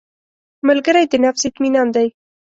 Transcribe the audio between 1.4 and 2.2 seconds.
اطمینان دی